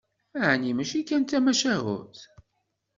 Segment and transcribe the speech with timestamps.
[0.49, 2.17] Ɛni mačči kan d tamacahut?